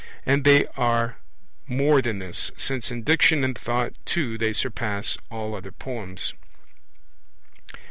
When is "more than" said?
1.67-2.17